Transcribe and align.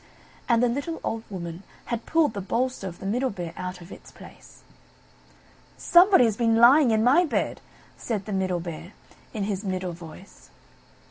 And 0.49 0.63
the 0.63 0.67
little 0.67 0.99
old 1.03 1.21
Woman 1.29 1.61
had 1.85 2.07
pulled 2.07 2.33
the 2.33 2.41
bolster 2.41 2.87
of 2.87 2.97
the 2.97 3.05
Middle 3.05 3.29
Bear 3.29 3.53
out 3.55 3.81
of 3.81 3.91
its 3.91 4.09
place. 4.11 4.63
"Somebody 5.77 6.25
has 6.25 6.35
been 6.35 6.55
lying 6.55 6.89
in 6.89 7.03
my 7.03 7.23
bed!" 7.23 7.61
said 7.97 8.25
the 8.25 8.33
Middle 8.33 8.59
Bear, 8.59 8.93
in 9.31 9.43
his 9.43 9.63
middle 9.63 9.93
voice. 9.93 10.49